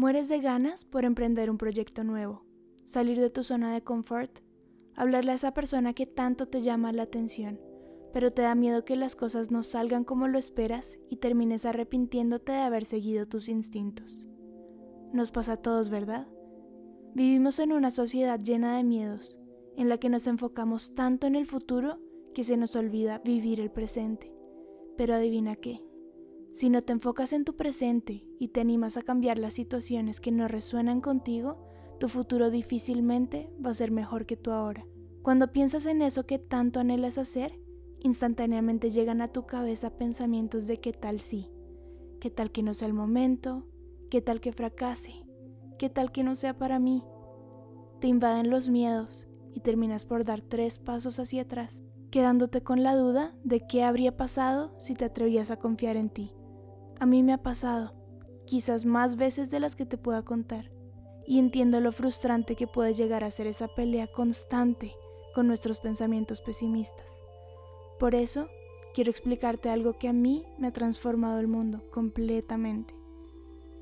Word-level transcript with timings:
Mueres 0.00 0.30
de 0.30 0.40
ganas 0.40 0.86
por 0.86 1.04
emprender 1.04 1.50
un 1.50 1.58
proyecto 1.58 2.04
nuevo, 2.04 2.46
salir 2.84 3.20
de 3.20 3.28
tu 3.28 3.42
zona 3.42 3.74
de 3.74 3.82
confort, 3.82 4.38
hablarle 4.94 5.32
a 5.32 5.34
esa 5.34 5.52
persona 5.52 5.92
que 5.92 6.06
tanto 6.06 6.48
te 6.48 6.62
llama 6.62 6.90
la 6.90 7.02
atención, 7.02 7.60
pero 8.14 8.32
te 8.32 8.40
da 8.40 8.54
miedo 8.54 8.86
que 8.86 8.96
las 8.96 9.14
cosas 9.14 9.50
no 9.50 9.62
salgan 9.62 10.04
como 10.04 10.26
lo 10.26 10.38
esperas 10.38 10.98
y 11.10 11.16
termines 11.16 11.66
arrepintiéndote 11.66 12.52
de 12.52 12.60
haber 12.60 12.86
seguido 12.86 13.26
tus 13.28 13.50
instintos. 13.50 14.26
Nos 15.12 15.32
pasa 15.32 15.52
a 15.52 15.56
todos, 15.58 15.90
¿verdad? 15.90 16.26
Vivimos 17.12 17.58
en 17.58 17.70
una 17.70 17.90
sociedad 17.90 18.40
llena 18.40 18.78
de 18.78 18.84
miedos, 18.84 19.38
en 19.76 19.90
la 19.90 19.98
que 19.98 20.08
nos 20.08 20.26
enfocamos 20.26 20.94
tanto 20.94 21.26
en 21.26 21.34
el 21.34 21.44
futuro 21.44 22.00
que 22.34 22.42
se 22.42 22.56
nos 22.56 22.74
olvida 22.74 23.20
vivir 23.22 23.60
el 23.60 23.70
presente. 23.70 24.32
Pero 24.96 25.14
adivina 25.14 25.56
qué, 25.56 25.82
si 26.52 26.68
no 26.68 26.82
te 26.82 26.92
enfocas 26.92 27.32
en 27.32 27.44
tu 27.44 27.54
presente 27.54 28.24
y 28.38 28.48
te 28.48 28.60
animas 28.60 28.96
a 28.96 29.02
cambiar 29.02 29.38
las 29.38 29.54
situaciones 29.54 30.20
que 30.20 30.32
no 30.32 30.48
resuenan 30.48 31.00
contigo, 31.00 31.58
tu 31.98 32.08
futuro 32.08 32.50
difícilmente 32.50 33.52
va 33.64 33.70
a 33.70 33.74
ser 33.74 33.90
mejor 33.90 34.26
que 34.26 34.36
tu 34.36 34.50
ahora. 34.50 34.86
Cuando 35.22 35.52
piensas 35.52 35.86
en 35.86 36.02
eso 36.02 36.26
que 36.26 36.38
tanto 36.38 36.80
anhelas 36.80 37.18
hacer, 37.18 37.60
instantáneamente 38.00 38.90
llegan 38.90 39.20
a 39.20 39.28
tu 39.28 39.46
cabeza 39.46 39.90
pensamientos 39.90 40.66
de 40.66 40.80
qué 40.80 40.92
tal 40.92 41.20
sí, 41.20 41.50
qué 42.20 42.30
tal 42.30 42.50
que 42.50 42.62
no 42.62 42.74
sea 42.74 42.88
el 42.88 42.94
momento, 42.94 43.66
qué 44.10 44.20
tal 44.20 44.40
que 44.40 44.52
fracase, 44.52 45.12
qué 45.78 45.88
tal 45.88 46.10
que 46.10 46.24
no 46.24 46.34
sea 46.34 46.58
para 46.58 46.78
mí. 46.78 47.04
Te 48.00 48.08
invaden 48.08 48.50
los 48.50 48.70
miedos 48.70 49.28
y 49.54 49.60
terminas 49.60 50.04
por 50.04 50.24
dar 50.24 50.40
tres 50.40 50.78
pasos 50.78 51.18
hacia 51.20 51.42
atrás, 51.42 51.82
quedándote 52.10 52.62
con 52.62 52.82
la 52.82 52.96
duda 52.96 53.36
de 53.44 53.66
qué 53.66 53.84
habría 53.84 54.16
pasado 54.16 54.74
si 54.80 54.94
te 54.94 55.04
atrevías 55.04 55.50
a 55.50 55.58
confiar 55.58 55.96
en 55.96 56.08
ti. 56.08 56.32
A 57.00 57.06
mí 57.06 57.22
me 57.22 57.32
ha 57.32 57.42
pasado, 57.42 57.94
quizás 58.44 58.84
más 58.84 59.16
veces 59.16 59.50
de 59.50 59.58
las 59.58 59.74
que 59.74 59.86
te 59.86 59.96
pueda 59.96 60.22
contar, 60.22 60.70
y 61.26 61.38
entiendo 61.38 61.80
lo 61.80 61.92
frustrante 61.92 62.56
que 62.56 62.66
puede 62.66 62.92
llegar 62.92 63.24
a 63.24 63.30
ser 63.30 63.46
esa 63.46 63.68
pelea 63.68 64.06
constante 64.06 64.94
con 65.34 65.46
nuestros 65.46 65.80
pensamientos 65.80 66.42
pesimistas. 66.42 67.22
Por 67.98 68.14
eso, 68.14 68.48
quiero 68.92 69.10
explicarte 69.10 69.70
algo 69.70 69.94
que 69.98 70.08
a 70.08 70.12
mí 70.12 70.44
me 70.58 70.66
ha 70.66 70.72
transformado 70.72 71.40
el 71.40 71.48
mundo 71.48 71.88
completamente. 71.90 72.94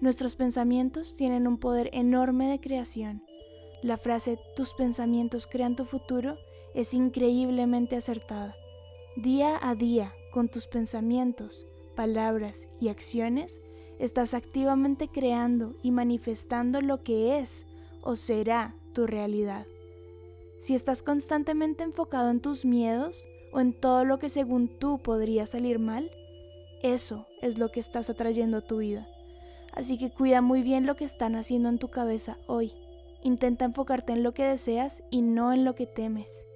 Nuestros 0.00 0.36
pensamientos 0.36 1.16
tienen 1.16 1.48
un 1.48 1.58
poder 1.58 1.90
enorme 1.92 2.48
de 2.48 2.60
creación. 2.60 3.24
La 3.82 3.98
frase 3.98 4.38
tus 4.54 4.74
pensamientos 4.74 5.48
crean 5.48 5.74
tu 5.74 5.84
futuro 5.84 6.36
es 6.72 6.94
increíblemente 6.94 7.96
acertada. 7.96 8.54
Día 9.16 9.58
a 9.60 9.74
día, 9.74 10.14
con 10.30 10.48
tus 10.48 10.68
pensamientos, 10.68 11.66
palabras 11.98 12.68
y 12.78 12.90
acciones, 12.90 13.60
estás 13.98 14.32
activamente 14.32 15.08
creando 15.08 15.74
y 15.82 15.90
manifestando 15.90 16.80
lo 16.80 17.02
que 17.02 17.40
es 17.40 17.66
o 18.02 18.14
será 18.14 18.76
tu 18.92 19.08
realidad. 19.08 19.66
Si 20.60 20.76
estás 20.76 21.02
constantemente 21.02 21.82
enfocado 21.82 22.30
en 22.30 22.38
tus 22.38 22.64
miedos 22.64 23.26
o 23.52 23.58
en 23.58 23.72
todo 23.72 24.04
lo 24.04 24.20
que 24.20 24.28
según 24.28 24.68
tú 24.68 25.00
podría 25.02 25.44
salir 25.44 25.80
mal, 25.80 26.08
eso 26.84 27.26
es 27.42 27.58
lo 27.58 27.72
que 27.72 27.80
estás 27.80 28.08
atrayendo 28.08 28.58
a 28.58 28.64
tu 28.64 28.76
vida. 28.76 29.08
Así 29.72 29.98
que 29.98 30.12
cuida 30.12 30.40
muy 30.40 30.62
bien 30.62 30.86
lo 30.86 30.94
que 30.94 31.04
están 31.04 31.34
haciendo 31.34 31.68
en 31.68 31.78
tu 31.78 31.88
cabeza 31.88 32.38
hoy. 32.46 32.74
Intenta 33.24 33.64
enfocarte 33.64 34.12
en 34.12 34.22
lo 34.22 34.34
que 34.34 34.44
deseas 34.44 35.02
y 35.10 35.22
no 35.22 35.52
en 35.52 35.64
lo 35.64 35.74
que 35.74 35.86
temes. 35.86 36.46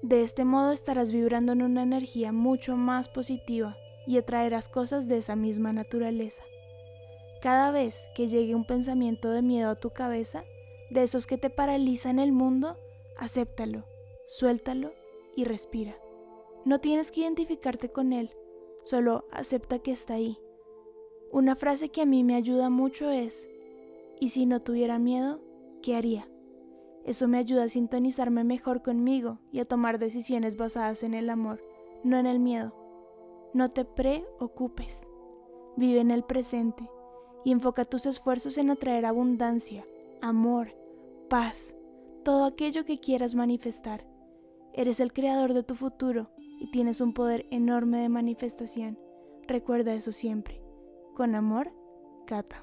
De 0.00 0.22
este 0.22 0.46
modo 0.46 0.72
estarás 0.72 1.12
vibrando 1.12 1.52
en 1.52 1.60
una 1.60 1.82
energía 1.82 2.32
mucho 2.32 2.78
más 2.78 3.10
positiva 3.10 3.76
y 4.06 4.18
atraerás 4.18 4.68
cosas 4.68 5.08
de 5.08 5.18
esa 5.18 5.36
misma 5.36 5.72
naturaleza. 5.72 6.44
Cada 7.42 7.70
vez 7.70 8.08
que 8.14 8.28
llegue 8.28 8.54
un 8.54 8.66
pensamiento 8.66 9.30
de 9.30 9.42
miedo 9.42 9.70
a 9.70 9.80
tu 9.80 9.90
cabeza, 9.90 10.44
de 10.90 11.02
esos 11.02 11.26
que 11.26 11.38
te 11.38 11.50
paralizan 11.50 12.18
el 12.18 12.32
mundo, 12.32 12.78
acéptalo, 13.16 13.84
suéltalo 14.26 14.92
y 15.36 15.44
respira. 15.44 15.96
No 16.64 16.80
tienes 16.80 17.12
que 17.12 17.20
identificarte 17.20 17.90
con 17.90 18.12
él, 18.12 18.30
solo 18.84 19.24
acepta 19.30 19.78
que 19.78 19.92
está 19.92 20.14
ahí. 20.14 20.38
Una 21.30 21.56
frase 21.56 21.90
que 21.90 22.02
a 22.02 22.06
mí 22.06 22.24
me 22.24 22.34
ayuda 22.34 22.70
mucho 22.70 23.10
es, 23.10 23.48
¿y 24.20 24.30
si 24.30 24.46
no 24.46 24.60
tuviera 24.60 24.98
miedo, 24.98 25.40
qué 25.82 25.96
haría? 25.96 26.28
Eso 27.04 27.28
me 27.28 27.38
ayuda 27.38 27.64
a 27.64 27.68
sintonizarme 27.68 28.42
mejor 28.42 28.82
conmigo 28.82 29.38
y 29.52 29.60
a 29.60 29.64
tomar 29.64 29.98
decisiones 29.98 30.56
basadas 30.56 31.02
en 31.04 31.14
el 31.14 31.30
amor, 31.30 31.62
no 32.02 32.18
en 32.18 32.26
el 32.26 32.40
miedo. 32.40 32.85
No 33.56 33.70
te 33.70 33.86
preocupes. 33.86 35.08
Vive 35.78 36.00
en 36.00 36.10
el 36.10 36.24
presente 36.24 36.90
y 37.42 37.52
enfoca 37.52 37.86
tus 37.86 38.04
esfuerzos 38.04 38.58
en 38.58 38.68
atraer 38.68 39.06
abundancia, 39.06 39.86
amor, 40.20 40.76
paz, 41.30 41.74
todo 42.22 42.44
aquello 42.44 42.84
que 42.84 43.00
quieras 43.00 43.34
manifestar. 43.34 44.06
Eres 44.74 45.00
el 45.00 45.14
creador 45.14 45.54
de 45.54 45.62
tu 45.62 45.74
futuro 45.74 46.28
y 46.60 46.70
tienes 46.70 47.00
un 47.00 47.14
poder 47.14 47.46
enorme 47.50 47.96
de 47.96 48.10
manifestación. 48.10 48.98
Recuerda 49.48 49.94
eso 49.94 50.12
siempre. 50.12 50.60
Con 51.14 51.34
amor, 51.34 51.72
Kata. 52.26 52.62